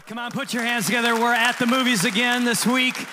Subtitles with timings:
[0.00, 1.14] right, come on, put your hands together.
[1.14, 3.06] We're at the movies again this week.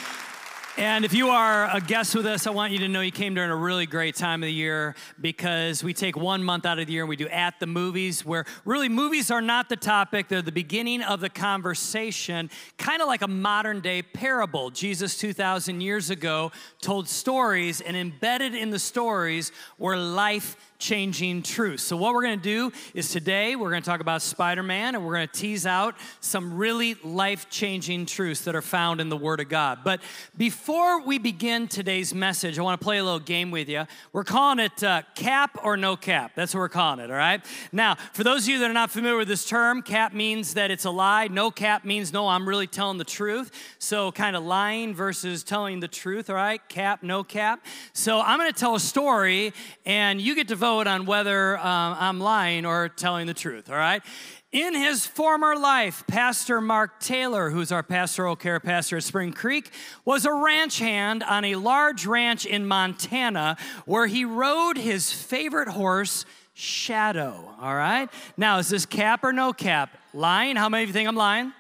[0.78, 3.34] And if you are a guest with us, I want you to know you came
[3.34, 6.88] during a really great time of the year because we take one month out of
[6.88, 10.30] the year and we do at the movies, where really movies are not the topic,
[10.30, 14.70] they're the beginning of the conversation, kind of like a modern day parable.
[14.70, 21.84] Jesus, 2,000 years ago, told stories, and embedded in the stories were life changing truths.
[21.84, 24.96] So, what we're going to do is today we're going to talk about Spider Man
[24.96, 29.10] and we're going to tease out some really life changing truths that are found in
[29.10, 29.80] the Word of God.
[29.84, 30.02] But
[30.38, 33.86] before we begin today's message, I want to play a little game with you.
[34.14, 36.34] We're calling it uh, cap or no cap.
[36.36, 37.44] That's what we're calling it, all right?
[37.72, 40.70] Now, for those of you that are not familiar with this term, cap means that
[40.70, 43.52] it's a lie, no cap means no, I'm really telling the truth.
[43.80, 46.62] So, kind of lying versus telling the truth, all right?
[46.70, 47.66] Cap, no cap.
[47.94, 49.54] So, I'm going to tell a story
[49.86, 53.70] and you get to vote vote on whether um, I'm lying or telling the truth,
[53.70, 54.04] all right?
[54.52, 59.72] In his former life, Pastor Mark Taylor, who's our pastoral care pastor at Spring Creek,
[60.04, 65.70] was a ranch hand on a large ranch in Montana where he rode his favorite
[65.70, 67.50] horse, Shadow.
[67.62, 68.10] All right?
[68.36, 69.98] Now, is this cap or no cap?
[70.14, 70.58] Lying?
[70.58, 71.54] How many of you think I'm lying?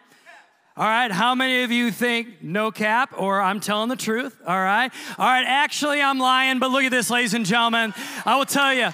[0.78, 4.39] All right, how many of you think no cap or I'm telling the truth?
[4.45, 7.95] All right, all right, actually, I'm lying, but look at this, ladies and gentlemen.
[8.28, 8.89] I will tell you,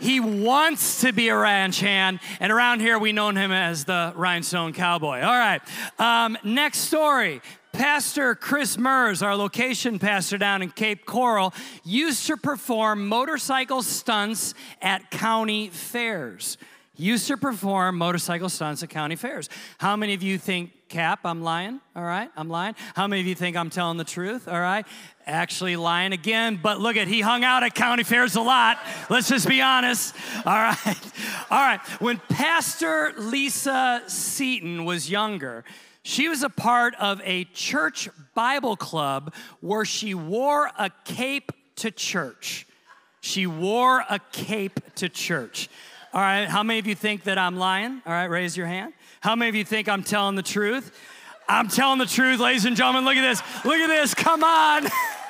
[0.00, 4.12] he wants to be a ranch hand, and around here we know him as the
[4.16, 5.20] rhinestone cowboy.
[5.20, 5.62] All right,
[6.00, 7.40] um, next story.
[7.70, 14.54] Pastor Chris Mers, our location pastor down in Cape Coral, used to perform motorcycle stunts
[14.80, 16.58] at county fairs.
[16.96, 19.48] Used to perform motorcycle stunts at county fairs.
[19.78, 21.80] How many of you think Cap, I'm lying.
[21.96, 22.74] All right, I'm lying.
[22.94, 24.46] How many of you think I'm telling the truth?
[24.46, 24.86] All right,
[25.24, 26.60] actually lying again.
[26.62, 28.78] But look at he hung out at county fairs a lot.
[29.08, 30.14] Let's just be honest.
[30.44, 30.76] All right,
[31.50, 31.80] all right.
[31.98, 35.64] When Pastor Lisa Seaton was younger,
[36.02, 41.90] she was a part of a church Bible club where she wore a cape to
[41.90, 42.66] church.
[43.22, 45.70] She wore a cape to church.
[46.12, 48.02] All right, how many of you think that I'm lying?
[48.04, 48.92] All right, raise your hand.
[49.22, 50.90] How many of you think I'm telling the truth?
[51.48, 53.04] I'm telling the truth, ladies and gentlemen.
[53.04, 53.64] Look at this.
[53.64, 54.14] Look at this.
[54.14, 54.88] Come on.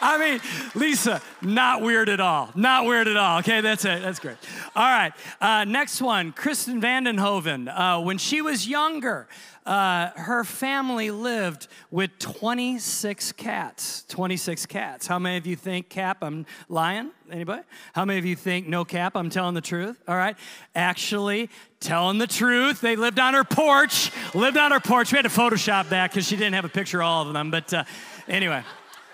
[0.00, 0.40] I mean,
[0.74, 2.50] Lisa, not weird at all.
[2.54, 3.38] Not weird at all.
[3.40, 4.02] Okay, that's it.
[4.02, 4.36] That's great.
[4.74, 5.12] All right.
[5.40, 7.68] Uh, next one, Kristen Vandenhoven.
[7.68, 9.28] Uh, when she was younger,
[9.68, 14.04] uh, her family lived with 26 cats.
[14.08, 15.06] 26 cats.
[15.06, 17.10] How many of you think, Cap, I'm lying?
[17.30, 17.62] Anybody?
[17.92, 20.02] How many of you think, no cap, I'm telling the truth?
[20.08, 20.36] All right.
[20.74, 22.80] Actually, telling the truth.
[22.80, 24.10] They lived on her porch.
[24.34, 25.12] Lived on her porch.
[25.12, 27.50] We had to Photoshop that because she didn't have a picture of all of them.
[27.50, 27.84] But uh,
[28.26, 28.64] anyway,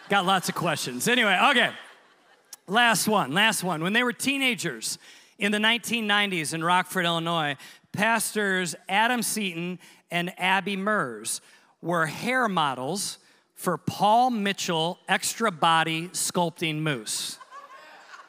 [0.08, 1.08] got lots of questions.
[1.08, 1.70] Anyway, okay.
[2.66, 3.32] Last one.
[3.32, 3.82] Last one.
[3.82, 4.98] When they were teenagers
[5.38, 7.56] in the 1990s in Rockford, Illinois,
[7.92, 9.78] pastors Adam Seaton
[10.10, 11.40] and Abby Mers
[11.82, 13.18] were hair models
[13.54, 17.38] for Paul Mitchell Extra Body Sculpting Mousse.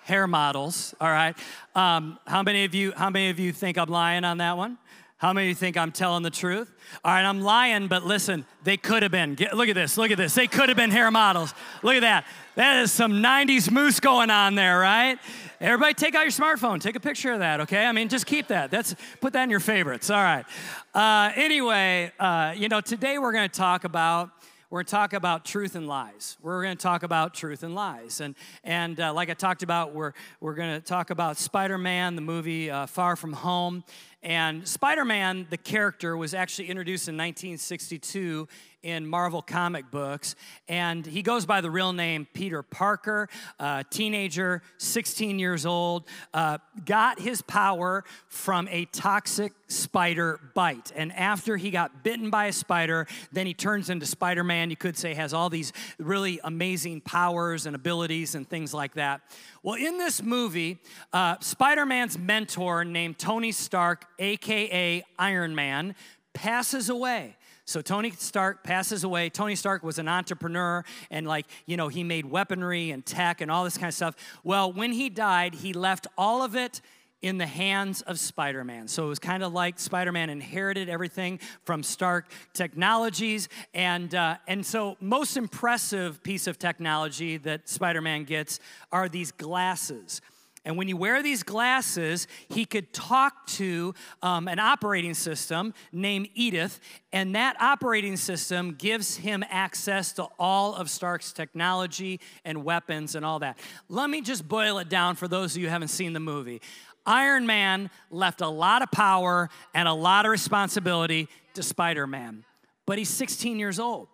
[0.03, 1.35] hair models, all right.
[1.73, 2.93] Um, how many of you?
[2.95, 4.77] How many of you think I'm lying on that one?
[5.25, 6.71] How many of you think I'm telling the truth?
[7.03, 9.33] All right, I'm lying, but listen, they could have been.
[9.33, 10.35] Get, look at this, look at this.
[10.35, 11.51] They could have been hair models.
[11.81, 12.27] Look at that.
[12.53, 15.17] That is some 90s mousse going on there, right?
[15.59, 16.79] Everybody take out your smartphone.
[16.79, 17.87] Take a picture of that, okay?
[17.87, 18.69] I mean, just keep that.
[18.69, 20.11] That's put that in your favorites.
[20.11, 20.45] All right.
[20.93, 24.29] Uh, anyway, uh, you know, today we're to talk about
[24.75, 26.37] we're going to talk about truth and lies.
[26.41, 28.19] We're going to talk about truth and lies.
[28.19, 32.15] And, and uh, like I talked about, we're, we're going to talk about Spider Man,
[32.15, 33.83] the movie uh, Far From Home.
[34.25, 38.47] And Spider Man, the character, was actually introduced in 1962
[38.85, 40.35] in Marvel comic books.
[40.67, 43.27] And he goes by the real name Peter Parker,
[43.59, 50.91] uh, teenager, 16 years old, uh, got his power from a toxic spider bite.
[50.95, 54.69] And after he got bitten by a spider, then he turns into Spider Man.
[54.69, 59.21] You could say has all these really amazing powers and abilities and things like that.
[59.65, 60.77] Well, in this movie,
[61.11, 65.95] uh, Spider Man's mentor named Tony Stark, AKA Iron Man,
[66.35, 67.35] passes away.
[67.65, 69.31] So Tony Stark passes away.
[69.31, 73.49] Tony Stark was an entrepreneur and, like, you know, he made weaponry and tech and
[73.49, 74.15] all this kind of stuff.
[74.43, 76.79] Well, when he died, he left all of it
[77.25, 78.87] in the hands of Spider Man.
[78.87, 83.49] So it was kind of like Spider Man inherited everything from Stark Technologies.
[83.73, 88.59] And, uh, and so, most impressive piece of technology that Spider Man gets
[88.91, 90.21] are these glasses.
[90.65, 93.93] And when you wear these glasses, he could talk to
[94.23, 96.79] um, an operating system named Edith,
[97.13, 103.23] and that operating system gives him access to all of Stark's technology and weapons and
[103.23, 103.59] all that.
[103.89, 106.61] Let me just boil it down for those of you who haven't seen the movie.
[107.05, 112.43] Iron Man left a lot of power and a lot of responsibility to Spider Man.
[112.85, 114.07] But he's 16 years old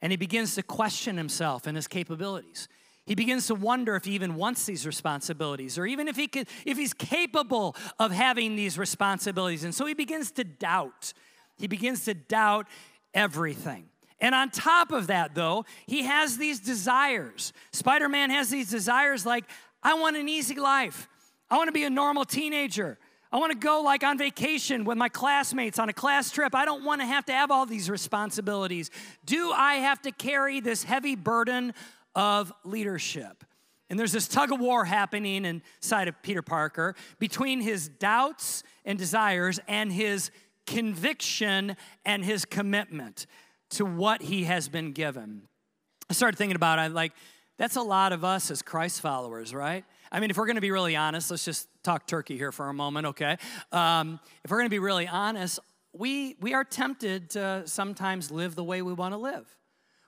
[0.00, 2.68] and he begins to question himself and his capabilities.
[3.06, 6.46] He begins to wonder if he even wants these responsibilities or even if he could
[6.66, 9.64] if he's capable of having these responsibilities.
[9.64, 11.14] And so he begins to doubt.
[11.56, 12.66] He begins to doubt
[13.14, 13.86] everything.
[14.20, 17.52] And on top of that though, he has these desires.
[17.72, 19.44] Spider-Man has these desires like
[19.82, 21.08] I want an easy life.
[21.50, 22.98] I want to be a normal teenager.
[23.30, 26.54] I want to go like on vacation with my classmates on a class trip.
[26.54, 28.90] I don't want to have to have all these responsibilities.
[29.26, 31.74] Do I have to carry this heavy burden
[32.14, 33.44] of leadership?
[33.90, 38.98] And there's this tug of war happening inside of Peter Parker between his doubts and
[38.98, 40.30] desires and his
[40.66, 43.26] conviction and his commitment
[43.70, 45.42] to what he has been given.
[46.10, 47.12] I started thinking about it, like,
[47.58, 49.84] that's a lot of us as Christ followers, right?
[50.10, 52.74] I mean, if we're gonna be really honest, let's just talk turkey here for a
[52.74, 53.36] moment, okay?
[53.72, 55.58] Um, if we're gonna be really honest,
[55.92, 59.46] we, we are tempted to sometimes live the way we wanna live.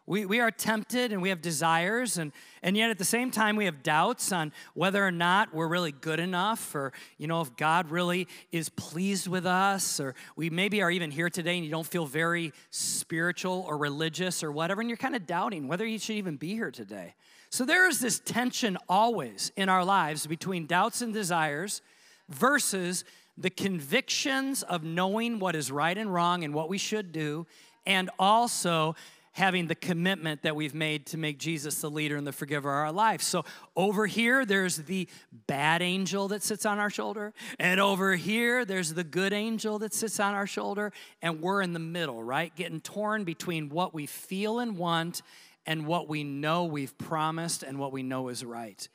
[0.06, 2.32] We, we are tempted and we have desires, and,
[2.64, 5.92] and yet at the same time, we have doubts on whether or not we're really
[5.92, 10.82] good enough, or you know, if God really is pleased with us, or we maybe
[10.82, 14.90] are even here today and you don't feel very spiritual or religious or whatever, and
[14.90, 17.14] you're kind of doubting whether you should even be here today.
[17.50, 21.82] So there is this tension always in our lives between doubts and desires
[22.28, 23.04] versus
[23.36, 27.48] the convictions of knowing what is right and wrong and what we should do,
[27.86, 28.94] and also
[29.32, 32.76] having the commitment that we've made to make Jesus the leader and the forgiver of
[32.86, 33.22] our life.
[33.22, 33.44] So
[33.76, 35.08] over here, there's the
[35.46, 39.92] bad angel that sits on our shoulder, and over here, there's the good angel that
[39.92, 42.54] sits on our shoulder, and we're in the middle, right?
[42.54, 45.22] Getting torn between what we feel and want
[45.70, 48.88] and what we know we've promised and what we know is right.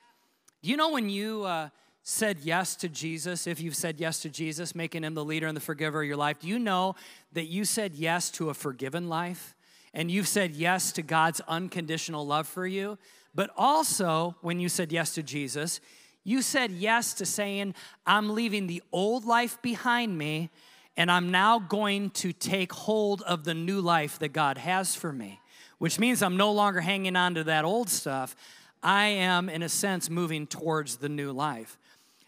[0.62, 1.70] Do you know when you uh,
[2.02, 5.56] said yes to Jesus, if you've said yes to Jesus, making him the leader and
[5.56, 6.94] the forgiver of your life, do you know
[7.32, 9.54] that you said yes to a forgiven life?
[9.94, 12.98] And you've said yes to God's unconditional love for you.
[13.34, 15.80] But also, when you said yes to Jesus,
[16.24, 17.74] you said yes to saying,
[18.06, 20.50] I'm leaving the old life behind me
[20.94, 25.10] and I'm now going to take hold of the new life that God has for
[25.10, 25.40] me
[25.78, 28.34] which means I'm no longer hanging on to that old stuff.
[28.82, 31.78] I am, in a sense, moving towards the new life.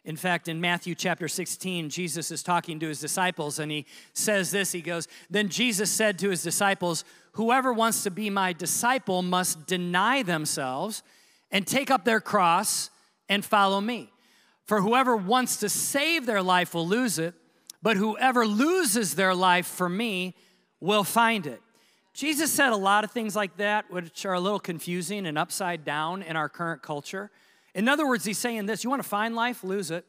[0.04, 3.84] In fact, in Matthew chapter 16, Jesus is talking to his disciples and he
[4.14, 8.52] says this He goes, Then Jesus said to his disciples, Whoever wants to be my
[8.52, 11.02] disciple must deny themselves
[11.50, 12.90] and take up their cross
[13.28, 14.10] and follow me.
[14.64, 17.34] For whoever wants to save their life will lose it,
[17.82, 20.34] but whoever loses their life for me
[20.80, 21.62] will find it.
[22.18, 25.84] Jesus said a lot of things like that, which are a little confusing and upside
[25.84, 27.30] down in our current culture.
[27.76, 30.04] In other words, he's saying this you want to find life, lose it.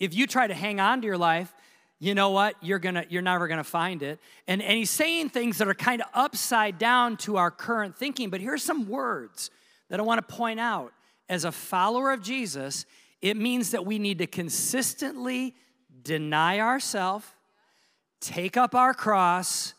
[0.00, 1.54] If you try to hang on to your life,
[2.00, 2.56] you know what?
[2.60, 4.18] You're gonna, you're never gonna find it.
[4.48, 8.28] And, and he's saying things that are kind of upside down to our current thinking.
[8.28, 9.52] But here's some words
[9.90, 10.92] that I want to point out.
[11.28, 12.86] As a follower of Jesus,
[13.22, 15.54] it means that we need to consistently
[16.02, 17.24] deny ourselves,
[18.18, 19.74] take up our cross,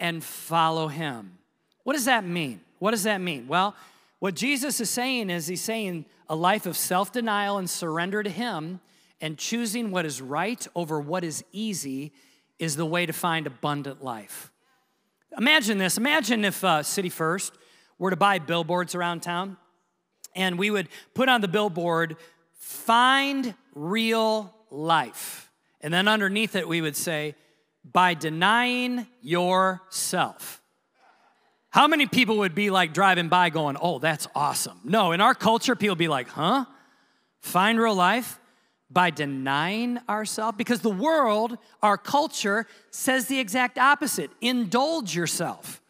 [0.00, 1.38] and follow him.
[1.84, 2.60] What does that mean?
[2.78, 3.48] What does that mean?
[3.48, 3.74] Well,
[4.18, 8.30] what Jesus is saying is he's saying a life of self denial and surrender to
[8.30, 8.80] him
[9.20, 12.12] and choosing what is right over what is easy
[12.58, 14.50] is the way to find abundant life.
[15.36, 15.96] Imagine this.
[15.96, 17.52] Imagine if uh, City First
[17.98, 19.56] were to buy billboards around town
[20.34, 22.16] and we would put on the billboard,
[22.54, 25.50] find real life.
[25.80, 27.34] And then underneath it, we would say,
[27.92, 30.62] by denying yourself.
[31.70, 34.80] How many people would be like driving by going, oh, that's awesome?
[34.84, 36.64] No, in our culture, people be like, huh?
[37.40, 38.40] Find real life
[38.90, 40.56] by denying ourselves?
[40.56, 45.82] Because the world, our culture, says the exact opposite indulge yourself,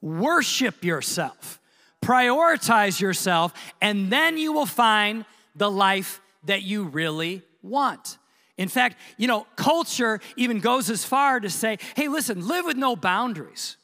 [0.00, 1.58] worship yourself,
[2.02, 5.24] prioritize yourself, and then you will find
[5.56, 8.18] the life that you really want.
[8.56, 12.76] In fact, you know, culture even goes as far to say, hey, listen, live with
[12.76, 13.76] no boundaries.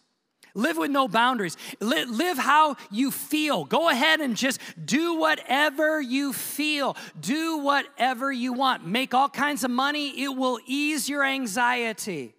[0.54, 1.56] Live with no boundaries.
[1.80, 3.64] Live how you feel.
[3.64, 6.96] Go ahead and just do whatever you feel.
[7.20, 8.86] Do whatever you want.
[8.86, 10.22] Make all kinds of money.
[10.22, 12.34] It will ease your anxiety.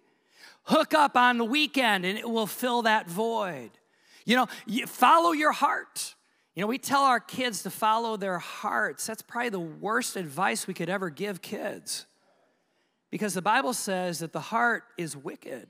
[0.64, 3.70] Hook up on the weekend and it will fill that void.
[4.24, 4.46] You know,
[4.86, 6.14] follow your heart.
[6.54, 9.06] You know, we tell our kids to follow their hearts.
[9.06, 12.06] That's probably the worst advice we could ever give kids.
[13.12, 15.68] Because the Bible says that the heart is wicked,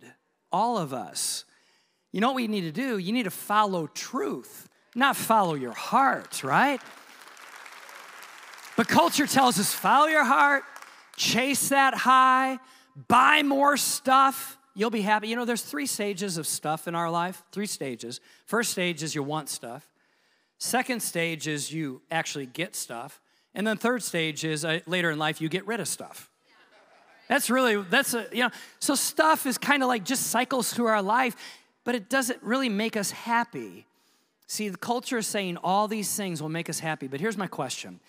[0.52, 1.44] all of us.
[2.12, 2.99] You know what we need to do?
[2.99, 6.80] You need to follow truth, not follow your heart, right?
[8.76, 10.62] But culture tells us follow your heart,
[11.16, 12.61] chase that high,
[13.08, 15.26] buy more stuff, you'll be happy.
[15.26, 18.20] You know, there's three stages of stuff in our life, three stages.
[18.46, 19.92] First stage is you want stuff.
[20.58, 23.20] Second stage is you actually get stuff.
[23.52, 26.31] And then third stage is uh, later in life, you get rid of stuff.
[27.29, 30.87] That's really, that's a, you know, so stuff is kind of like just cycles through
[30.87, 31.37] our life,
[31.85, 33.87] but it doesn't really make us happy.
[34.47, 37.47] See, the culture is saying all these things will make us happy, but here's my
[37.47, 38.00] question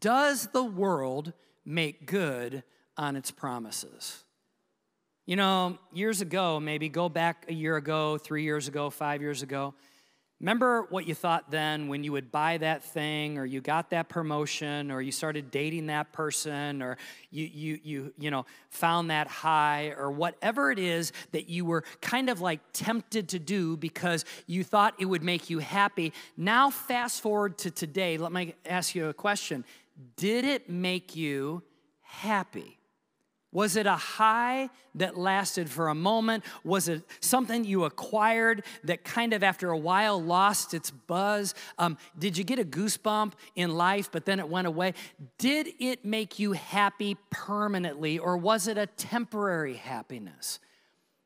[0.00, 1.32] Does the world
[1.64, 2.62] make good
[2.96, 4.24] on its promises?
[5.26, 9.42] You know, years ago, maybe go back a year ago, three years ago, five years
[9.42, 9.74] ago,
[10.42, 14.08] Remember what you thought then when you would buy that thing or you got that
[14.08, 16.98] promotion or you started dating that person or
[17.30, 21.84] you you you you know found that high or whatever it is that you were
[22.00, 26.12] kind of like tempted to do because you thought it would make you happy.
[26.36, 29.64] Now fast forward to today, let me ask you a question.
[30.16, 31.62] Did it make you
[32.00, 32.81] happy?
[33.52, 36.42] Was it a high that lasted for a moment?
[36.64, 41.54] Was it something you acquired that kind of after a while lost its buzz?
[41.78, 44.94] Um, did you get a goosebump in life, but then it went away?
[45.36, 50.58] Did it make you happy permanently, or was it a temporary happiness?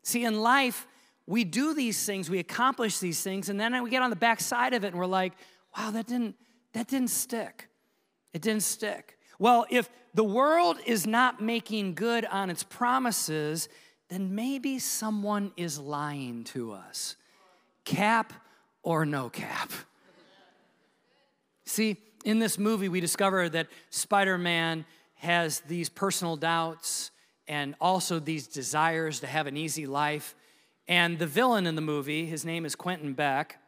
[0.03, 0.89] See, in life,
[1.29, 4.75] we do these things, we accomplish these things, and then we get on the backside
[4.75, 5.33] of it and we're like,
[5.77, 6.37] wow, that didn't,
[6.73, 7.69] that didn't stick.
[8.33, 9.16] It didn't stick.
[9.39, 13.69] Well, if the world is not making good on its promises,
[14.09, 17.17] then maybe someone is lying to us.
[17.85, 18.33] Cap
[18.83, 19.71] or no cap.
[21.65, 24.85] See, in this movie, we discover that Spider Man
[25.17, 27.11] has these personal doubts
[27.49, 30.35] and also these desires to have an easy life.
[30.89, 33.59] And the villain in the movie, his name is Quentin Beck,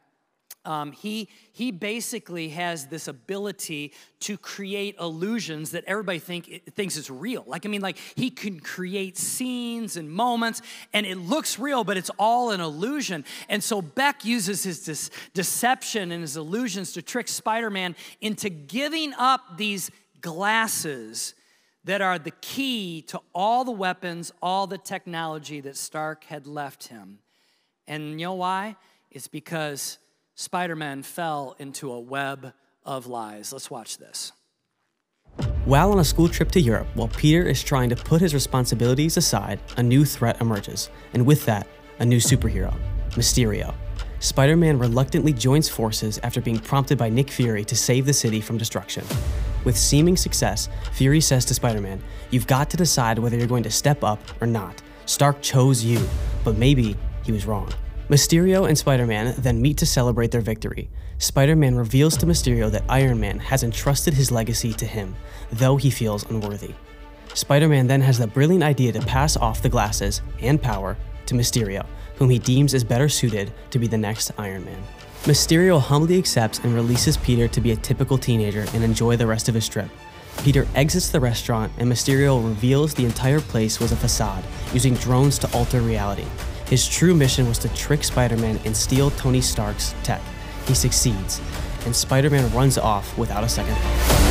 [0.65, 7.09] um, he, he basically has this ability to create illusions that everybody think, thinks is
[7.09, 7.43] real.
[7.47, 10.61] Like, I mean, like he can create scenes and moments
[10.93, 13.23] and it looks real, but it's all an illusion.
[13.47, 19.13] And so Beck uses his deception and his illusions to trick Spider Man into giving
[19.13, 19.89] up these
[20.21, 21.35] glasses
[21.85, 26.89] that are the key to all the weapons, all the technology that Stark had left
[26.89, 27.19] him.
[27.87, 28.75] And you know why?
[29.09, 29.97] It's because
[30.41, 32.53] Spider Man fell into a web
[32.85, 33.51] of lies.
[33.51, 34.31] Let's watch this.
[35.65, 39.17] While on a school trip to Europe, while Peter is trying to put his responsibilities
[39.17, 41.67] aside, a new threat emerges, and with that,
[41.99, 42.73] a new superhero,
[43.09, 43.75] Mysterio.
[44.19, 48.39] Spider Man reluctantly joins forces after being prompted by Nick Fury to save the city
[48.39, 49.03] from destruction.
[49.65, 53.63] With seeming success, Fury says to Spider Man, You've got to decide whether you're going
[53.63, 54.81] to step up or not.
[55.05, 55.99] Stark chose you,
[56.45, 57.73] but maybe he was wrong.
[58.09, 60.89] Mysterio and Spider Man then meet to celebrate their victory.
[61.19, 65.15] Spider Man reveals to Mysterio that Iron Man has entrusted his legacy to him,
[65.51, 66.73] though he feels unworthy.
[67.35, 70.97] Spider Man then has the brilliant idea to pass off the glasses and power
[71.27, 71.85] to Mysterio,
[72.15, 74.81] whom he deems is better suited to be the next Iron Man.
[75.25, 79.47] Mysterio humbly accepts and releases Peter to be a typical teenager and enjoy the rest
[79.49, 79.89] of his trip.
[80.39, 85.37] Peter exits the restaurant and Mysterio reveals the entire place was a facade, using drones
[85.37, 86.25] to alter reality.
[86.69, 90.21] His true mission was to trick Spider Man and steal Tony Stark's tech.
[90.67, 91.41] He succeeds,
[91.85, 94.29] and Spider Man runs off without a second thought.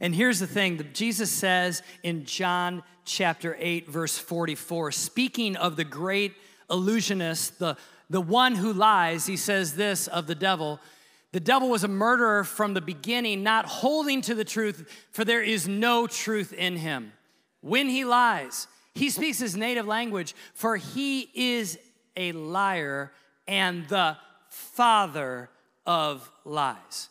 [0.00, 5.84] And here's the thing Jesus says in John chapter 8, verse 44, speaking of the
[5.84, 6.34] great
[6.70, 7.78] illusionist, the,
[8.10, 10.78] the one who lies, he says this of the devil.
[11.32, 15.42] The devil was a murderer from the beginning, not holding to the truth, for there
[15.42, 17.12] is no truth in him.
[17.62, 21.78] When he lies, he speaks his native language, for he is
[22.16, 23.12] a liar
[23.48, 24.16] and the
[24.48, 25.50] father
[25.84, 27.08] of lies.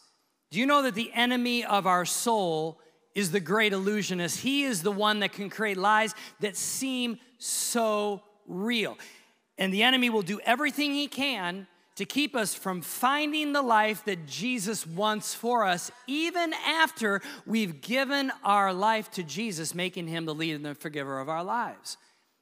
[0.49, 2.79] Do you know that the enemy of our soul
[3.15, 4.39] is the great illusionist?
[4.39, 8.97] He is the one that can create lies that seem so real.
[9.57, 14.03] And the enemy will do everything he can to keep us from finding the life
[14.05, 20.25] that Jesus wants for us, even after we've given our life to Jesus, making him
[20.25, 21.97] the leader and the forgiver of our lives.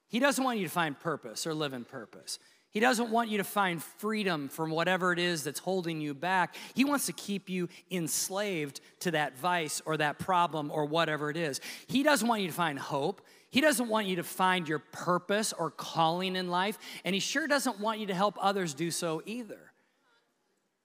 [0.08, 2.40] He doesn't want you to find purpose or live in purpose.
[2.72, 6.56] He doesn't want you to find freedom from whatever it is that's holding you back.
[6.74, 11.36] He wants to keep you enslaved to that vice or that problem or whatever it
[11.36, 11.60] is.
[11.88, 13.22] He doesn't want you to find hope.
[13.52, 17.48] He doesn't want you to find your purpose or calling in life, and he sure
[17.48, 19.60] doesn't want you to help others do so either.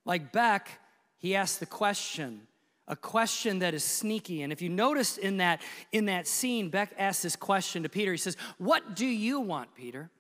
[0.05, 0.81] Like Beck,
[1.17, 2.49] he asked the question,
[2.89, 4.43] a question that is sneaky.
[4.43, 8.13] And if you notice in that in that scene, Beck asks this question to Peter.
[8.13, 10.11] He says, "What do you want, Peter?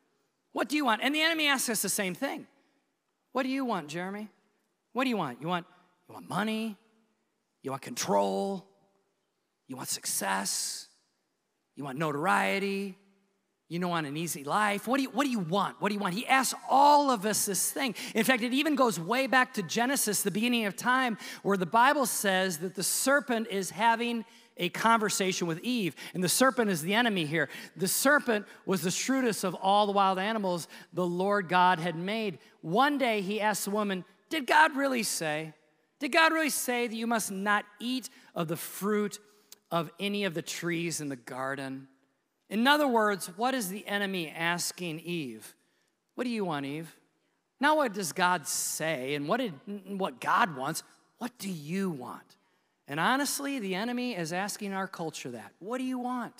[0.52, 2.46] What do you want?" And the enemy asks us the same thing.
[3.32, 4.28] What do you want, Jeremy?
[4.92, 5.40] What do you want?
[5.40, 5.66] You want
[6.08, 6.76] you want money?
[7.62, 8.66] You want control?
[9.66, 10.85] You want success?
[11.76, 12.96] You want notoriety?
[13.68, 14.86] You don't want an easy life.
[14.86, 15.80] What do, you, what do you want?
[15.80, 16.14] What do you want?
[16.14, 17.96] He asks all of us this thing.
[18.14, 21.66] In fact, it even goes way back to Genesis, the beginning of time, where the
[21.66, 24.24] Bible says that the serpent is having
[24.56, 25.96] a conversation with Eve.
[26.14, 27.48] And the serpent is the enemy here.
[27.76, 32.38] The serpent was the shrewdest of all the wild animals the Lord God had made.
[32.62, 35.52] One day he asked the woman, Did God really say?
[35.98, 39.18] Did God really say that you must not eat of the fruit
[39.70, 41.88] of any of the trees in the garden?
[42.48, 45.54] In other words, what is the enemy asking Eve?
[46.14, 46.94] What do you want, Eve?
[47.60, 49.54] Now, what does God say and what, did,
[49.98, 50.82] what God wants?
[51.18, 52.36] What do you want?
[52.88, 55.52] And honestly, the enemy is asking our culture that.
[55.58, 56.34] What do you want?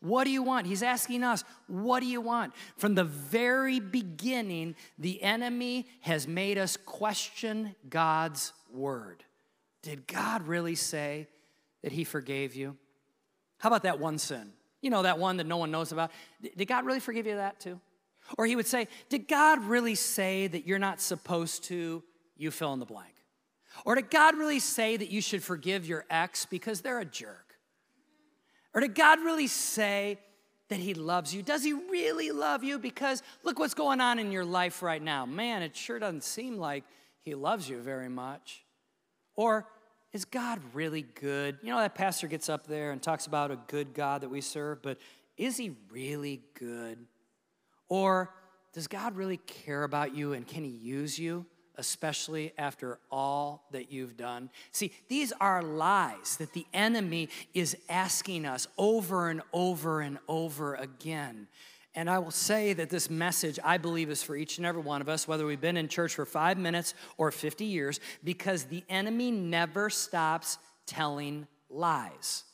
[0.00, 0.66] What do you want?
[0.66, 2.52] He's asking us, what do you want?
[2.76, 9.24] From the very beginning, the enemy has made us question God's word.
[9.82, 11.28] Did God really say
[11.84, 12.76] that he forgave you?
[13.58, 14.52] How about that one sin?
[14.80, 16.10] You know, that one that no one knows about.
[16.56, 17.78] Did God really forgive you that too?
[18.38, 22.02] Or he would say, Did God really say that you're not supposed to?
[22.36, 23.14] You fill in the blank.
[23.84, 27.54] Or did God really say that you should forgive your ex because they're a jerk?
[28.72, 30.18] Or did God really say
[30.68, 31.42] that He loves you?
[31.42, 32.78] Does He really love you?
[32.78, 35.26] Because look what's going on in your life right now.
[35.26, 36.84] Man, it sure doesn't seem like
[37.20, 38.64] He loves you very much.
[39.36, 39.66] Or
[40.14, 41.58] is God really good?
[41.60, 44.40] You know, that pastor gets up there and talks about a good God that we
[44.40, 44.98] serve, but
[45.36, 46.98] is he really good?
[47.88, 48.32] Or
[48.72, 51.44] does God really care about you and can he use you,
[51.76, 54.50] especially after all that you've done?
[54.70, 60.76] See, these are lies that the enemy is asking us over and over and over
[60.76, 61.48] again.
[61.94, 65.00] And I will say that this message, I believe, is for each and every one
[65.00, 68.82] of us, whether we've been in church for five minutes or 50 years, because the
[68.88, 72.44] enemy never stops telling lies.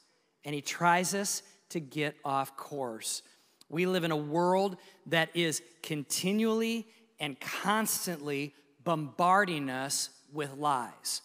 [0.45, 3.23] And he tries us to get off course.
[3.71, 6.87] We live in a world that is continually
[7.19, 8.55] and constantly
[8.85, 11.23] bombarding us with lies.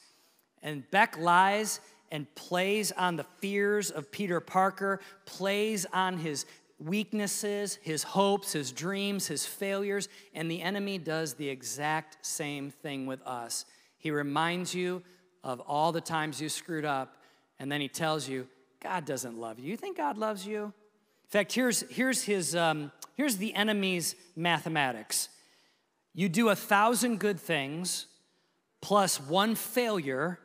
[0.61, 1.79] And Beck lies
[2.11, 6.45] and plays on the fears of Peter Parker, plays on his
[6.79, 13.05] weaknesses, his hopes, his dreams, his failures, and the enemy does the exact same thing
[13.05, 13.65] with us.
[13.97, 15.01] He reminds you
[15.43, 17.17] of all the times you screwed up,
[17.59, 18.47] and then he tells you,
[18.81, 19.69] God doesn't love you.
[19.69, 20.65] You think God loves you?
[20.65, 25.29] In fact, here's, here's, his, um, here's the enemy's mathematics
[26.17, 28.07] you do a thousand good things
[28.81, 30.39] plus one failure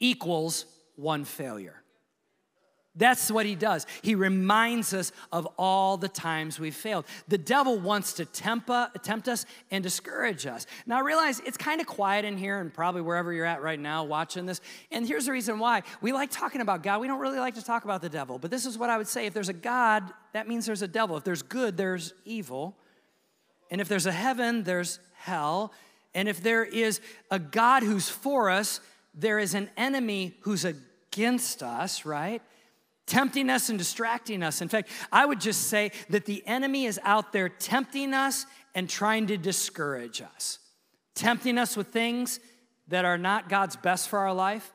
[0.00, 1.83] equals one failure.
[2.96, 3.86] That's what he does.
[4.02, 7.06] He reminds us of all the times we've failed.
[7.26, 10.66] The devil wants to tempt, uh, tempt us and discourage us.
[10.86, 14.04] Now, realize it's kind of quiet in here and probably wherever you're at right now
[14.04, 14.60] watching this.
[14.92, 15.82] And here's the reason why.
[16.02, 17.00] We like talking about God.
[17.00, 18.38] We don't really like to talk about the devil.
[18.38, 20.88] But this is what I would say if there's a God, that means there's a
[20.88, 21.16] devil.
[21.16, 22.76] If there's good, there's evil.
[23.72, 25.72] And if there's a heaven, there's hell.
[26.14, 28.78] And if there is a God who's for us,
[29.14, 32.40] there is an enemy who's against us, right?
[33.06, 34.60] Tempting us and distracting us.
[34.60, 38.88] In fact, I would just say that the enemy is out there tempting us and
[38.88, 40.58] trying to discourage us,
[41.14, 42.40] tempting us with things
[42.88, 44.72] that are not God's best for our life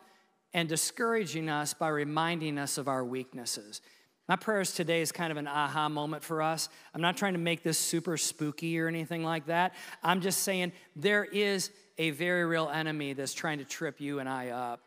[0.53, 3.81] and discouraging us by reminding us of our weaknesses.
[4.27, 6.69] My prayers today is kind of an aha moment for us.
[6.93, 9.73] I'm not trying to make this super spooky or anything like that.
[10.03, 14.29] I'm just saying there is a very real enemy that's trying to trip you and
[14.29, 14.81] I up.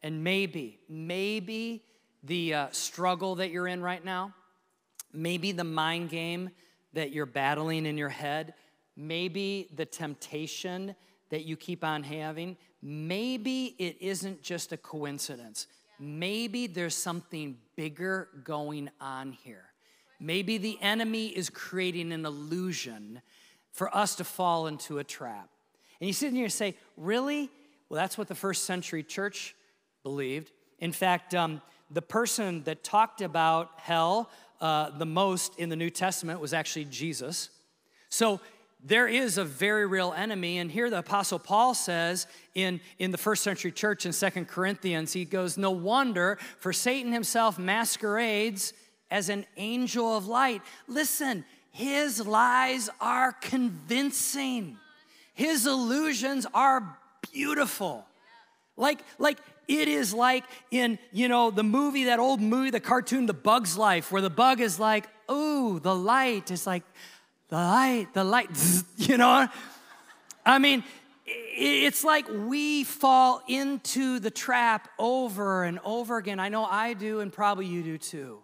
[0.00, 1.82] And maybe, maybe
[2.22, 4.34] the uh, struggle that you're in right now,
[5.12, 6.50] maybe the mind game
[6.92, 8.54] that you're battling in your head,
[8.96, 10.94] maybe the temptation
[11.30, 15.66] that you keep on having, maybe it isn't just a coincidence.
[16.00, 19.64] Maybe there's something bigger going on here.
[20.20, 23.20] Maybe the enemy is creating an illusion
[23.72, 25.48] for us to fall into a trap.
[26.00, 27.50] And you sit here and say, Really?
[27.88, 29.54] Well, that's what the first century church
[30.02, 30.50] believed.
[30.78, 35.90] In fact, um, the person that talked about hell uh, the most in the New
[35.90, 37.50] Testament was actually Jesus.
[38.08, 38.40] So
[38.82, 40.58] there is a very real enemy.
[40.58, 45.12] And here the Apostle Paul says in, in the first century church in Second Corinthians,
[45.12, 48.72] he goes, No wonder, for Satan himself masquerades
[49.10, 50.62] as an angel of light.
[50.86, 54.76] Listen, his lies are convincing,
[55.34, 56.98] his illusions are
[57.32, 58.04] beautiful.
[58.76, 63.26] Like, like it is like in, you know, the movie, that old movie, the cartoon,
[63.26, 66.82] The Bug's Life, where the bug is like, oh, the light is like,
[67.50, 68.48] the light, the light,
[68.96, 69.46] you know?
[70.44, 70.82] I mean,
[71.26, 76.40] it's like we fall into the trap over and over again.
[76.40, 78.38] I know I do, and probably you do too.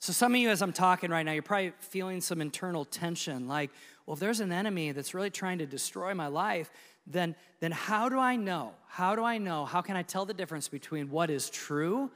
[0.00, 3.48] So, some of you, as I'm talking right now, you're probably feeling some internal tension
[3.48, 3.70] like,
[4.06, 6.70] well, if there's an enemy that's really trying to destroy my life,
[7.10, 8.72] then, then how do I know?
[8.86, 9.64] How do I know?
[9.64, 12.10] How can I tell the difference between what is true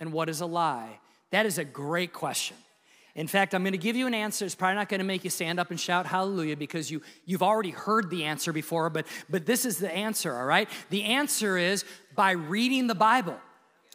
[0.00, 0.98] and what is a lie?
[1.30, 2.56] That is a great question.
[3.14, 4.46] In fact, I'm going to give you an answer.
[4.46, 7.42] It's probably not going to make you stand up and shout hallelujah because you, you've
[7.42, 10.68] already heard the answer before, but, but this is the answer, all right?
[10.88, 13.38] The answer is by reading the Bible.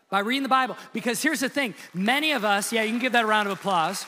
[0.10, 0.78] By reading the Bible.
[0.94, 3.58] Because here's the thing many of us, yeah, you can give that a round of
[3.58, 4.06] applause.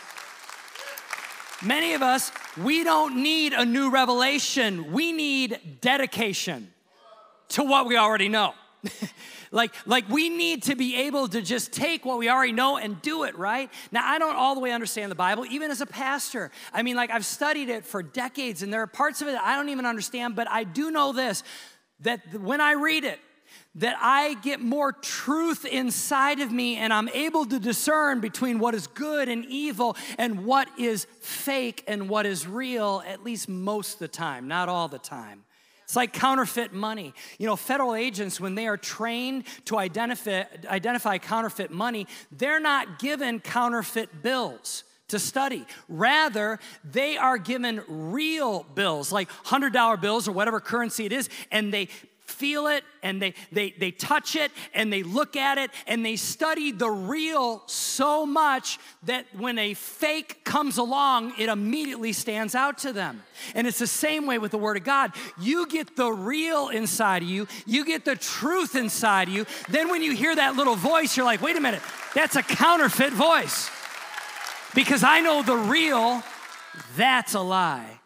[1.62, 6.72] Many of us, we don't need a new revelation, we need dedication
[7.50, 8.54] to what we already know.
[9.52, 13.02] like, like we need to be able to just take what we already know and
[13.02, 13.69] do it, right?
[13.91, 16.50] Now, I don't all the way understand the Bible, even as a pastor.
[16.72, 19.58] I mean, like, I've studied it for decades, and there are parts of it I
[19.58, 21.43] don't even understand, but I do know this
[22.02, 23.19] that when I read it,
[23.75, 28.75] that I get more truth inside of me and I'm able to discern between what
[28.75, 33.93] is good and evil and what is fake and what is real, at least most
[33.93, 35.43] of the time, not all the time.
[35.83, 37.15] It's like counterfeit money.
[37.39, 42.99] You know, federal agents, when they are trained to identify, identify counterfeit money, they're not
[42.99, 45.65] given counterfeit bills to study.
[45.88, 51.73] Rather, they are given real bills, like $100 bills or whatever currency it is, and
[51.73, 51.88] they
[52.29, 56.15] feel it and they, they, they touch it and they look at it and they
[56.15, 62.77] study the real so much that when a fake comes along, it immediately stands out
[62.79, 63.23] to them.
[63.55, 65.13] And it's the same way with the Word of God.
[65.39, 69.45] You get the real inside of you, you get the truth inside of you.
[69.69, 71.81] Then when you hear that little voice, you're like, wait a minute,
[72.13, 73.69] that's a counterfeit voice.
[74.75, 76.23] Because I know the real,
[76.95, 77.98] that's a lie.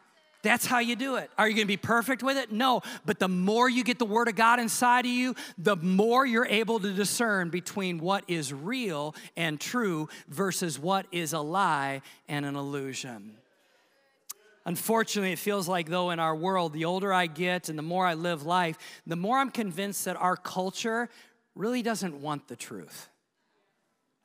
[0.44, 1.32] That's how you do it.
[1.38, 2.52] Are you going to be perfect with it?
[2.52, 2.82] No.
[3.06, 6.46] But the more you get the Word of God inside of you, the more you're
[6.46, 12.46] able to discern between what is real and true versus what is a lie and
[12.46, 13.38] an illusion.
[14.66, 18.06] Unfortunately, it feels like, though, in our world, the older I get and the more
[18.06, 18.78] I live life,
[19.08, 21.10] the more I'm convinced that our culture
[21.56, 23.10] really doesn't want the truth.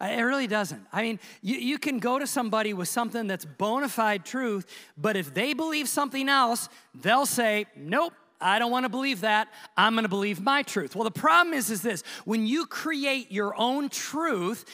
[0.01, 0.87] It really doesn't.
[0.93, 4.65] I mean, you, you can go to somebody with something that's bona fide truth,
[4.97, 9.49] but if they believe something else, they'll say, Nope, I don't want to believe that.
[9.77, 10.95] I'm going to believe my truth.
[10.95, 14.65] Well, the problem is, is this when you create your own truth,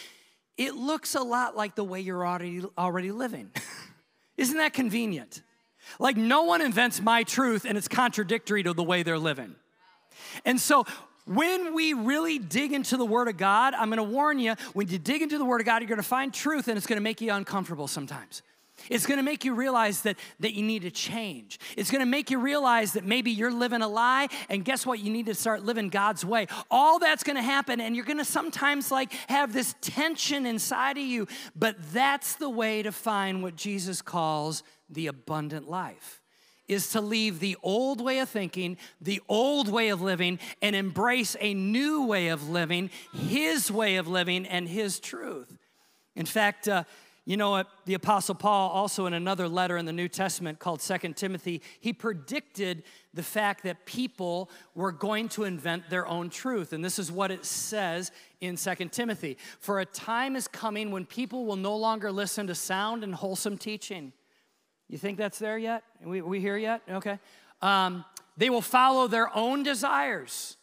[0.57, 3.51] it looks a lot like the way you're already, already living.
[4.37, 5.43] Isn't that convenient?
[5.99, 9.55] Like, no one invents my truth and it's contradictory to the way they're living.
[10.45, 10.87] And so,
[11.27, 14.99] when we really dig into the Word of God, I'm gonna warn you, when you
[14.99, 17.33] dig into the Word of God, you're gonna find truth and it's gonna make you
[17.33, 18.43] uncomfortable sometimes.
[18.91, 21.59] It's gonna make you realize that, that you need to change.
[21.77, 24.99] It's gonna make you realize that maybe you're living a lie, and guess what?
[24.99, 26.47] You need to start living God's way.
[26.71, 31.27] All that's gonna happen, and you're gonna sometimes like have this tension inside of you,
[31.57, 36.24] but that's the way to find what Jesus calls the abundant life
[36.69, 41.37] is to leave the old way of thinking, the old way of living, and embrace
[41.41, 45.59] a new way of living, His way of living, and His truth.
[46.17, 46.85] In fact, uh,
[47.27, 47.69] you know what?
[47.87, 51.93] The Apostle Paul, also in another letter in the New Testament called Second Timothy, he
[51.93, 52.83] predicted
[53.15, 56.75] the fact that people were going to invent their own truth.
[56.75, 61.07] And this is what it says in Second Timothy For a time is coming when
[61.07, 64.13] people will no longer listen to sound and wholesome teaching
[64.89, 65.83] you think that's there yet?
[66.05, 66.83] We, we here yet?
[66.89, 67.19] Okay.
[67.63, 68.05] Um,
[68.37, 70.57] they will follow their own desires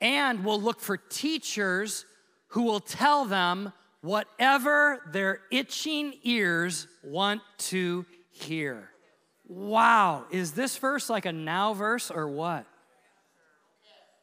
[0.00, 2.04] and will look for teachers
[2.48, 8.90] who will tell them whatever their itching ears want to hear.
[9.46, 12.66] Wow, is this verse like a now verse or what?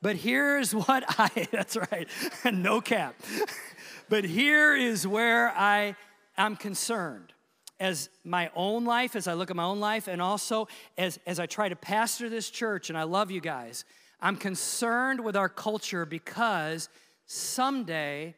[0.02, 2.08] But here's what I, that's right,
[2.54, 3.15] no cap.
[4.10, 5.95] but here is where I
[6.38, 7.34] am concerned
[7.79, 11.39] as my own life, as I look at my own life, and also as, as
[11.39, 13.85] I try to pastor this church, and I love you guys,
[14.21, 16.89] I'm concerned with our culture because
[17.25, 18.35] someday,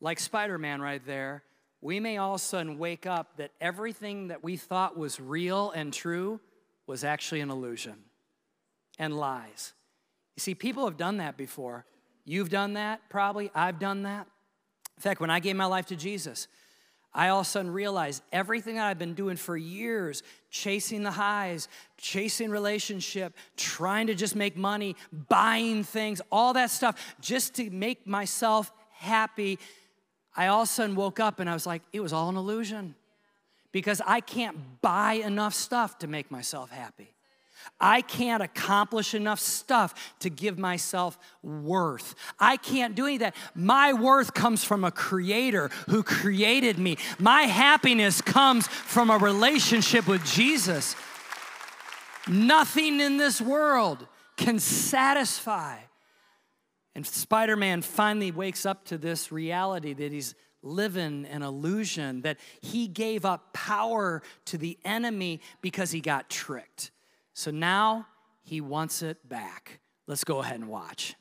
[0.00, 1.42] like Spider Man right there,
[1.82, 5.70] we may all of a sudden wake up that everything that we thought was real
[5.70, 6.40] and true
[6.86, 7.94] was actually an illusion
[8.98, 9.72] and lies.
[10.36, 11.86] You see, people have done that before.
[12.24, 13.50] You've done that, probably.
[13.54, 14.26] I've done that.
[14.96, 16.48] In fact, when I gave my life to Jesus,
[17.12, 21.10] I all of a sudden realized everything that I've been doing for years, chasing the
[21.10, 24.94] highs, chasing relationship, trying to just make money,
[25.28, 29.58] buying things, all that stuff, just to make myself happy.
[30.36, 32.36] I all of a sudden woke up and I was like, it was all an
[32.36, 32.94] illusion
[33.72, 37.14] because I can't buy enough stuff to make myself happy.
[37.78, 42.14] I can't accomplish enough stuff to give myself worth.
[42.38, 43.36] I can't do any of that.
[43.54, 46.98] My worth comes from a creator who created me.
[47.18, 50.96] My happiness comes from a relationship with Jesus.
[52.28, 54.06] Nothing in this world
[54.36, 55.76] can satisfy.
[56.94, 62.38] And Spider Man finally wakes up to this reality that he's living an illusion, that
[62.60, 66.90] he gave up power to the enemy because he got tricked.
[67.40, 68.06] So now
[68.42, 69.80] he wants it back.
[70.06, 71.16] Let's go ahead and watch.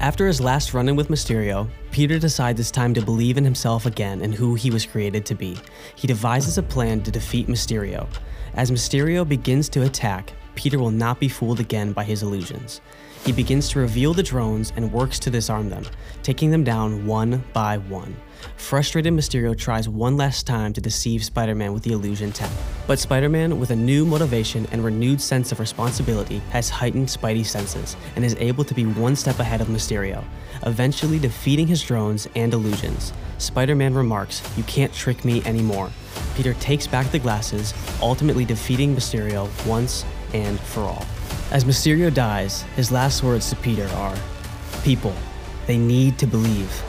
[0.00, 3.84] After his last run in with Mysterio, Peter decides it's time to believe in himself
[3.84, 5.58] again and who he was created to be.
[5.94, 8.08] He devises a plan to defeat Mysterio.
[8.54, 12.80] As Mysterio begins to attack, Peter will not be fooled again by his illusions.
[13.24, 15.84] He begins to reveal the drones and works to disarm them,
[16.22, 18.16] taking them down one by one.
[18.56, 22.50] Frustrated Mysterio tries one last time to deceive Spider Man with the illusion tech.
[22.86, 27.44] But Spider Man, with a new motivation and renewed sense of responsibility, has heightened Spidey
[27.44, 30.24] senses and is able to be one step ahead of Mysterio,
[30.64, 33.12] eventually defeating his drones and illusions.
[33.38, 35.90] Spider Man remarks, You can't trick me anymore.
[36.34, 41.06] Peter takes back the glasses, ultimately defeating Mysterio once and for all.
[41.50, 44.14] As Mysterio dies, his last words to Peter are
[44.82, 45.14] People,
[45.66, 46.82] they need to believe.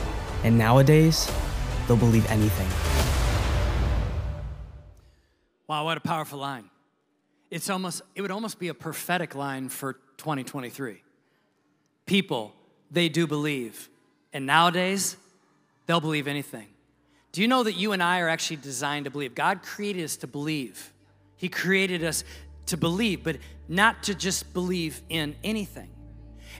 [0.44, 1.32] And nowadays,
[1.86, 2.68] they'll believe anything.
[5.66, 6.68] Wow, what a powerful line.
[7.50, 11.02] It's almost, it would almost be a prophetic line for 2023.
[12.04, 12.52] People,
[12.90, 13.88] they do believe.
[14.34, 15.16] And nowadays,
[15.86, 16.66] they'll believe anything.
[17.32, 19.34] Do you know that you and I are actually designed to believe?
[19.34, 20.92] God created us to believe.
[21.36, 22.24] He created us
[22.66, 23.36] to believe, but
[23.68, 25.90] not to just believe in anything.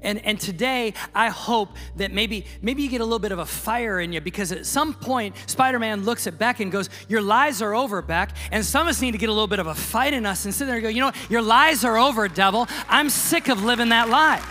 [0.02, 3.44] And, and today, I hope that maybe, maybe you get a little bit of a
[3.44, 7.20] fire in you because at some point, Spider Man looks at Beck and goes, Your
[7.20, 8.30] lies are over, Beck.
[8.50, 10.44] And some of us need to get a little bit of a fight in us
[10.46, 11.30] and sit there and go, You know what?
[11.30, 12.66] Your lies are over, devil.
[12.88, 14.42] I'm sick of living that lie.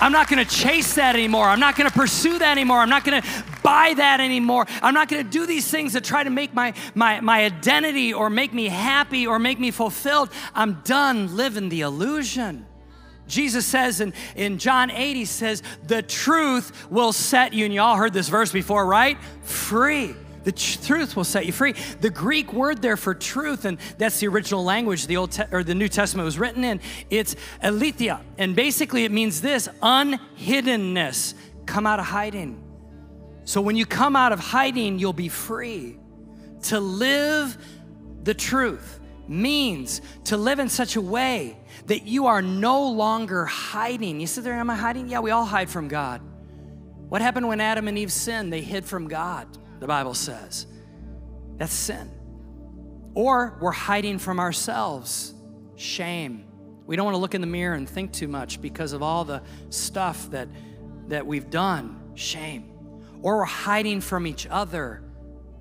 [0.00, 1.46] I'm not gonna chase that anymore.
[1.46, 2.78] I'm not gonna pursue that anymore.
[2.78, 3.22] I'm not gonna
[3.62, 4.66] buy that anymore.
[4.82, 8.30] I'm not gonna do these things that try to make my, my, my identity or
[8.30, 10.30] make me happy or make me fulfilled.
[10.54, 12.66] I'm done living the illusion.
[13.28, 17.80] Jesus says in, in John 8, he says, The truth will set you, and you
[17.80, 19.18] all heard this verse before, right?
[19.42, 20.14] Free.
[20.46, 21.74] The truth will set you free.
[22.00, 25.64] The Greek word there for truth, and that's the original language the Old Te- or
[25.64, 26.80] the New Testament was written in.
[27.10, 31.34] It's aletheia, and basically it means this: unhiddenness.
[31.66, 32.62] Come out of hiding.
[33.42, 35.98] So when you come out of hiding, you'll be free.
[36.68, 37.58] To live
[38.22, 41.56] the truth means to live in such a way
[41.86, 44.20] that you are no longer hiding.
[44.20, 45.08] You sit there, am I hiding?
[45.08, 46.20] Yeah, we all hide from God.
[47.08, 48.52] What happened when Adam and Eve sinned?
[48.52, 49.48] They hid from God,
[49.80, 50.66] the Bible says.
[51.56, 52.10] That's sin.
[53.14, 55.34] Or we're hiding from ourselves.
[55.76, 56.44] Shame.
[56.86, 59.24] We don't want to look in the mirror and think too much because of all
[59.24, 60.48] the stuff that,
[61.08, 62.12] that we've done.
[62.14, 62.72] Shame.
[63.22, 65.02] Or we're hiding from each other.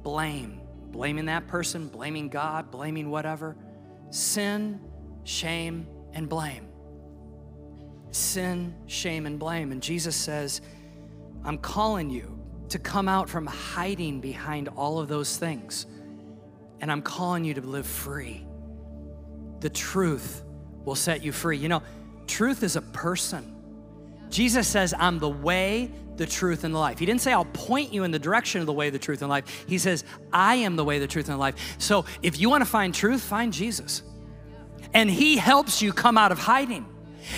[0.04, 0.62] Blame.
[0.92, 3.56] Blaming that person, blaming God, blaming whatever.
[4.12, 4.80] Sin,
[5.24, 6.68] shame, and blame.
[8.12, 9.72] Sin, shame, and blame.
[9.72, 10.62] And Jesus says,
[11.44, 12.35] I'm calling you
[12.76, 15.86] to come out from hiding behind all of those things.
[16.82, 18.46] And I'm calling you to live free.
[19.62, 20.44] The truth
[20.84, 21.58] will set you free.
[21.58, 21.84] You know,
[22.28, 23.56] truth is a person.
[24.30, 27.00] Jesus says, I'm the way, the truth, and the life.
[27.00, 29.30] He didn't say, I'll point you in the direction of the way, the truth, and
[29.30, 29.66] life.
[29.68, 31.56] He says, I am the way, the truth, and the life.
[31.78, 34.04] So if you want to find truth, find Jesus
[34.94, 36.86] and He helps you come out of hiding.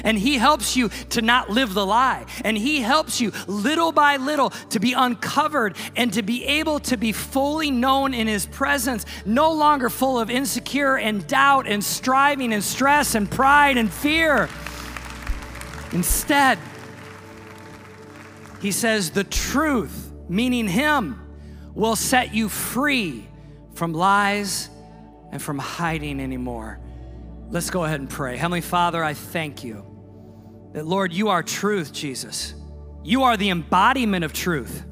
[0.03, 2.25] And He helps you to not live the lie.
[2.43, 6.97] And He helps you little by little to be uncovered and to be able to
[6.97, 12.53] be fully known in His presence, no longer full of insecure and doubt and striving
[12.53, 14.49] and stress and pride and fear.
[15.91, 16.57] Instead,
[18.61, 21.21] He says, the truth, meaning Him,
[21.73, 23.27] will set you free
[23.73, 24.69] from lies
[25.31, 26.79] and from hiding anymore.
[27.49, 28.35] Let's go ahead and pray.
[28.35, 29.85] Heavenly Father, I thank you
[30.73, 32.53] that, Lord, you are truth, Jesus.
[33.03, 34.83] You are the embodiment of truth.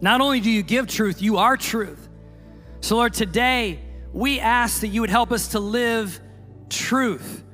[0.00, 2.08] Not only do you give truth, you are truth.
[2.80, 3.78] So, Lord, today
[4.12, 6.18] we ask that you would help us to live
[6.68, 7.44] truth,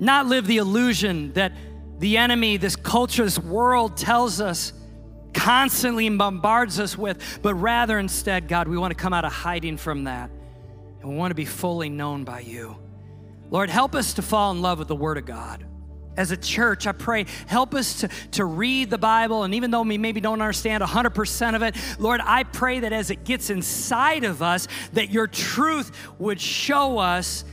[0.00, 1.52] not live the illusion that
[1.98, 4.72] the enemy, this culture, this world tells us
[5.32, 9.76] constantly bombards us with, but rather instead, God, we want to come out of hiding
[9.76, 10.30] from that
[11.00, 12.76] and we want to be fully known by you.
[13.50, 15.64] Lord, help us to fall in love with the Word of God.
[16.16, 19.44] As a church, I pray, help us to, to read the Bible.
[19.44, 23.10] And even though we maybe don't understand 100% of it, Lord, I pray that as
[23.10, 27.44] it gets inside of us, that your truth would show us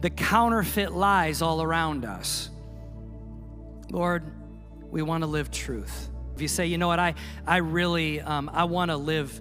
[0.00, 2.50] the counterfeit lies all around us.
[3.92, 4.24] Lord,
[4.90, 6.08] we want to live truth.
[6.34, 7.14] If you say, you know what, I,
[7.46, 9.40] I really, um, I want to live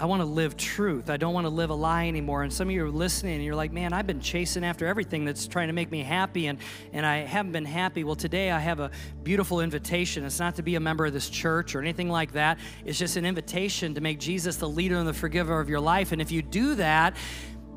[0.00, 1.10] I want to live truth.
[1.10, 2.44] I don't want to live a lie anymore.
[2.44, 5.24] And some of you are listening and you're like, man, I've been chasing after everything
[5.24, 6.60] that's trying to make me happy and,
[6.92, 8.04] and I haven't been happy.
[8.04, 8.92] Well, today I have a
[9.24, 10.24] beautiful invitation.
[10.24, 13.16] It's not to be a member of this church or anything like that, it's just
[13.16, 16.12] an invitation to make Jesus the leader and the forgiver of your life.
[16.12, 17.16] And if you do that,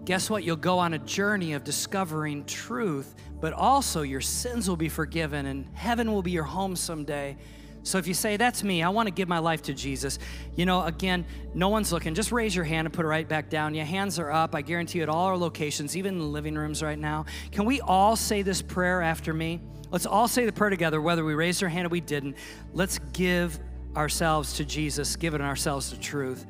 [0.05, 0.43] guess what?
[0.43, 5.47] You'll go on a journey of discovering truth, but also your sins will be forgiven
[5.47, 7.35] and heaven will be your home someday.
[7.83, 10.19] So if you say, That's me, I want to give my life to Jesus,
[10.55, 12.13] you know, again, no one's looking.
[12.13, 13.73] Just raise your hand and put it right back down.
[13.73, 14.55] Your hands are up.
[14.55, 17.25] I guarantee you at all our locations, even in the living rooms right now.
[17.51, 19.59] Can we all say this prayer after me?
[19.89, 22.37] Let's all say the prayer together, whether we raised our hand or we didn't.
[22.73, 23.59] Let's give
[23.95, 26.45] ourselves to Jesus, giving ourselves to truth.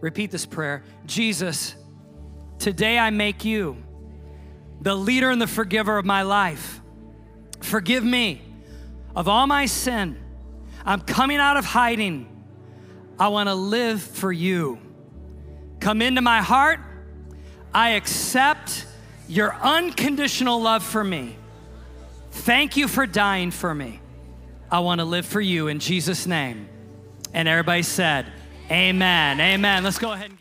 [0.00, 1.74] Repeat this prayer Jesus,
[2.58, 3.76] today I make you
[4.80, 6.80] the leader and the forgiver of my life.
[7.60, 8.40] Forgive me
[9.16, 10.16] of all my sin
[10.88, 12.26] I'm coming out of hiding.
[13.18, 14.78] I want to live for you.
[15.80, 16.80] Come into my heart.
[17.74, 18.86] I accept
[19.28, 21.36] your unconditional love for me.
[22.30, 24.00] Thank you for dying for me.
[24.70, 26.70] I want to live for you in Jesus' name.
[27.34, 28.32] And everybody said,
[28.70, 29.40] Amen.
[29.42, 29.84] Amen.
[29.84, 30.37] Let's go ahead and.